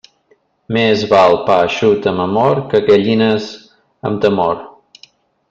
[0.77, 3.51] Més val pa eixut amb amor que gallines
[4.11, 4.67] amb temor.